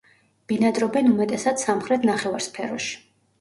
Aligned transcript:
ბინადრობენ 0.51 1.09
უმეტესად 1.09 1.61
სამხრეთ 1.65 2.09
ნახევარსფეროში. 2.11 2.99